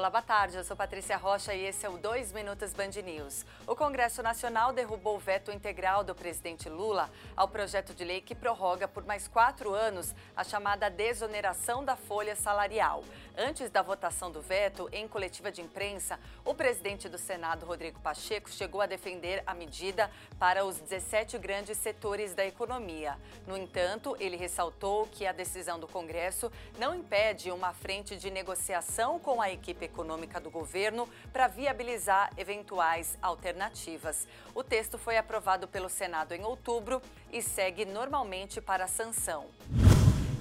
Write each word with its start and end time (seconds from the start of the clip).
Olá, 0.00 0.08
boa 0.08 0.22
tarde. 0.22 0.56
Eu 0.56 0.64
sou 0.64 0.74
Patrícia 0.74 1.14
Rocha 1.18 1.54
e 1.54 1.66
esse 1.66 1.84
é 1.84 1.88
o 1.90 1.98
2 1.98 2.32
Minutos 2.32 2.72
Band 2.72 2.88
News. 3.04 3.44
O 3.66 3.76
Congresso 3.76 4.22
Nacional 4.22 4.72
derrubou 4.72 5.16
o 5.16 5.18
veto 5.18 5.52
integral 5.52 6.02
do 6.02 6.14
presidente 6.14 6.70
Lula 6.70 7.10
ao 7.36 7.46
projeto 7.46 7.92
de 7.92 8.02
lei 8.02 8.22
que 8.22 8.34
prorroga 8.34 8.88
por 8.88 9.04
mais 9.04 9.28
quatro 9.28 9.74
anos 9.74 10.14
a 10.34 10.42
chamada 10.42 10.88
desoneração 10.88 11.84
da 11.84 11.96
folha 11.96 12.34
salarial. 12.34 13.04
Antes 13.36 13.70
da 13.70 13.82
votação 13.82 14.30
do 14.30 14.40
veto, 14.40 14.88
em 14.90 15.06
coletiva 15.06 15.52
de 15.52 15.60
imprensa, 15.60 16.18
o 16.46 16.54
presidente 16.54 17.06
do 17.06 17.18
Senado, 17.18 17.66
Rodrigo 17.66 18.00
Pacheco, 18.00 18.50
chegou 18.50 18.80
a 18.80 18.86
defender 18.86 19.42
a 19.46 19.52
medida 19.52 20.10
para 20.38 20.64
os 20.64 20.78
17 20.78 21.36
grandes 21.36 21.76
setores 21.76 22.34
da 22.34 22.46
economia. 22.46 23.18
No 23.46 23.54
entanto, 23.54 24.16
ele 24.18 24.36
ressaltou 24.36 25.06
que 25.08 25.26
a 25.26 25.32
decisão 25.32 25.78
do 25.78 25.86
Congresso 25.86 26.50
não 26.78 26.94
impede 26.94 27.50
uma 27.50 27.74
frente 27.74 28.16
de 28.16 28.30
negociação 28.30 29.18
com 29.18 29.42
a 29.42 29.50
equipe 29.50 29.89
econômica 29.90 30.40
do 30.40 30.50
governo 30.50 31.08
para 31.32 31.48
viabilizar 31.48 32.30
eventuais 32.36 33.18
alternativas. 33.20 34.26
O 34.54 34.62
texto 34.62 34.96
foi 34.96 35.18
aprovado 35.18 35.68
pelo 35.68 35.88
Senado 35.88 36.32
em 36.32 36.44
outubro 36.44 37.02
e 37.30 37.42
segue 37.42 37.84
normalmente 37.84 38.60
para 38.60 38.84
a 38.84 38.88
sanção. 38.88 39.46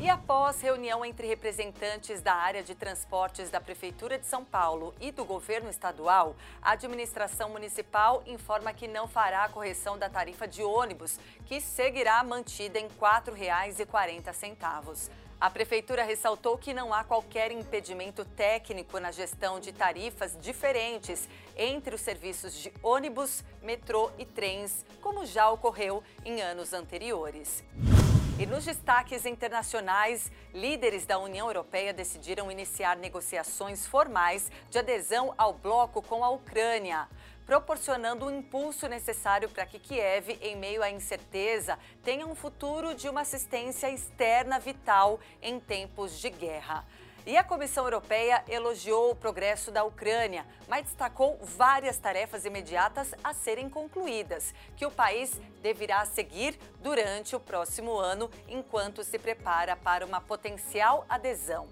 E 0.00 0.08
após 0.08 0.60
reunião 0.60 1.04
entre 1.04 1.26
representantes 1.26 2.22
da 2.22 2.32
área 2.32 2.62
de 2.62 2.72
transportes 2.72 3.50
da 3.50 3.60
Prefeitura 3.60 4.16
de 4.16 4.26
São 4.26 4.44
Paulo 4.44 4.94
e 5.00 5.10
do 5.10 5.24
governo 5.24 5.68
estadual, 5.68 6.36
a 6.62 6.70
administração 6.70 7.50
municipal 7.50 8.22
informa 8.24 8.72
que 8.72 8.86
não 8.86 9.08
fará 9.08 9.42
a 9.42 9.48
correção 9.48 9.98
da 9.98 10.08
tarifa 10.08 10.46
de 10.46 10.62
ônibus, 10.62 11.18
que 11.46 11.60
seguirá 11.60 12.22
mantida 12.22 12.78
em 12.78 12.86
R$ 12.86 12.92
4,40. 13.00 15.10
A 15.40 15.50
Prefeitura 15.50 16.04
ressaltou 16.04 16.56
que 16.56 16.72
não 16.72 16.94
há 16.94 17.02
qualquer 17.02 17.50
impedimento 17.50 18.24
técnico 18.24 19.00
na 19.00 19.10
gestão 19.10 19.58
de 19.58 19.72
tarifas 19.72 20.38
diferentes 20.40 21.28
entre 21.56 21.96
os 21.96 22.00
serviços 22.00 22.54
de 22.54 22.72
ônibus, 22.84 23.42
metrô 23.60 24.12
e 24.16 24.24
trens, 24.24 24.84
como 25.00 25.26
já 25.26 25.50
ocorreu 25.50 26.04
em 26.24 26.40
anos 26.40 26.72
anteriores. 26.72 27.64
E 28.38 28.46
nos 28.46 28.64
destaques 28.64 29.26
internacionais, 29.26 30.30
líderes 30.54 31.04
da 31.04 31.18
União 31.18 31.48
Europeia 31.48 31.92
decidiram 31.92 32.52
iniciar 32.52 32.96
negociações 32.96 33.84
formais 33.84 34.48
de 34.70 34.78
adesão 34.78 35.34
ao 35.36 35.52
bloco 35.54 36.00
com 36.00 36.22
a 36.22 36.30
Ucrânia, 36.30 37.08
proporcionando 37.44 38.26
o 38.26 38.30
impulso 38.30 38.86
necessário 38.86 39.48
para 39.48 39.66
que 39.66 39.80
Kiev, 39.80 40.38
em 40.40 40.54
meio 40.54 40.84
à 40.84 40.88
incerteza, 40.88 41.76
tenha 42.04 42.28
um 42.28 42.34
futuro 42.36 42.94
de 42.94 43.08
uma 43.08 43.22
assistência 43.22 43.90
externa 43.90 44.60
vital 44.60 45.18
em 45.42 45.58
tempos 45.58 46.20
de 46.20 46.30
guerra. 46.30 46.86
E 47.28 47.36
a 47.36 47.44
Comissão 47.44 47.84
Europeia 47.84 48.42
elogiou 48.48 49.10
o 49.10 49.14
progresso 49.14 49.70
da 49.70 49.84
Ucrânia, 49.84 50.46
mas 50.66 50.84
destacou 50.84 51.38
várias 51.42 51.98
tarefas 51.98 52.46
imediatas 52.46 53.14
a 53.22 53.34
serem 53.34 53.68
concluídas, 53.68 54.54
que 54.74 54.86
o 54.86 54.90
país 54.90 55.38
deverá 55.60 56.06
seguir 56.06 56.58
durante 56.80 57.36
o 57.36 57.40
próximo 57.40 57.98
ano, 57.98 58.30
enquanto 58.48 59.04
se 59.04 59.18
prepara 59.18 59.76
para 59.76 60.06
uma 60.06 60.22
potencial 60.22 61.04
adesão. 61.06 61.68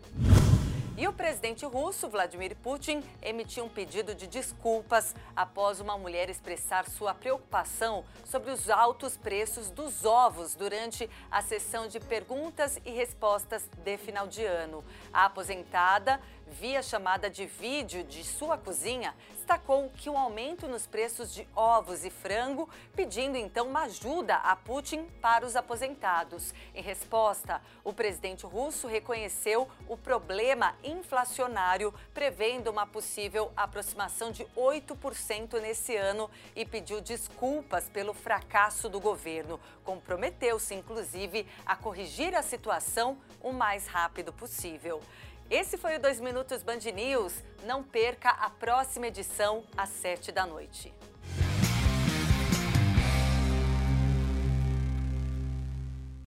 E 0.98 1.06
o 1.06 1.12
presidente 1.12 1.66
russo, 1.66 2.08
Vladimir 2.08 2.56
Putin, 2.56 3.04
emitiu 3.20 3.66
um 3.66 3.68
pedido 3.68 4.14
de 4.14 4.26
desculpas 4.26 5.14
após 5.36 5.78
uma 5.78 5.98
mulher 5.98 6.30
expressar 6.30 6.88
sua 6.88 7.12
preocupação 7.12 8.02
sobre 8.24 8.50
os 8.50 8.70
altos 8.70 9.14
preços 9.14 9.68
dos 9.68 10.06
ovos 10.06 10.54
durante 10.54 11.10
a 11.30 11.42
sessão 11.42 11.86
de 11.86 12.00
perguntas 12.00 12.80
e 12.82 12.90
respostas 12.92 13.68
de 13.84 13.98
final 13.98 14.26
de 14.26 14.42
ano. 14.46 14.82
A 15.12 15.26
aposentada 15.26 16.18
via 16.46 16.82
chamada 16.82 17.28
de 17.28 17.46
vídeo 17.46 18.04
de 18.04 18.22
sua 18.24 18.56
cozinha, 18.56 19.14
destacou 19.34 19.90
que 19.90 20.08
um 20.08 20.16
aumento 20.16 20.68
nos 20.68 20.86
preços 20.86 21.32
de 21.34 21.46
ovos 21.54 22.04
e 22.04 22.10
frango, 22.10 22.68
pedindo 22.94 23.36
então 23.36 23.66
uma 23.66 23.82
ajuda 23.82 24.36
a 24.36 24.54
Putin 24.54 25.04
para 25.20 25.44
os 25.44 25.56
aposentados. 25.56 26.54
Em 26.74 26.82
resposta, 26.82 27.60
o 27.82 27.92
presidente 27.92 28.46
russo 28.46 28.86
reconheceu 28.86 29.68
o 29.88 29.96
problema 29.96 30.74
inflacionário, 30.86 31.92
prevendo 32.14 32.70
uma 32.70 32.86
possível 32.86 33.52
aproximação 33.56 34.30
de 34.30 34.44
8% 34.56 35.60
nesse 35.60 35.96
ano 35.96 36.30
e 36.54 36.64
pediu 36.64 37.00
desculpas 37.00 37.88
pelo 37.88 38.14
fracasso 38.14 38.88
do 38.88 39.00
governo. 39.00 39.60
Comprometeu-se, 39.84 40.74
inclusive, 40.74 41.46
a 41.64 41.76
corrigir 41.76 42.34
a 42.34 42.42
situação 42.42 43.18
o 43.42 43.52
mais 43.52 43.86
rápido 43.86 44.32
possível. 44.32 45.00
Esse 45.48 45.76
foi 45.76 45.96
o 45.96 46.00
2 46.00 46.20
Minutos 46.20 46.62
Band 46.62 46.80
News. 46.94 47.32
Não 47.64 47.82
perca 47.82 48.30
a 48.30 48.50
próxima 48.50 49.06
edição 49.06 49.64
às 49.76 49.90
7 49.90 50.32
da 50.32 50.44
noite. 50.44 50.92